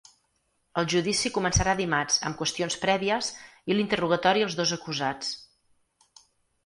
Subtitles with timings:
[0.81, 3.29] El judici començarà dimarts amb qüestions prèvies
[3.73, 5.35] i l’interrogatori als dos acusats.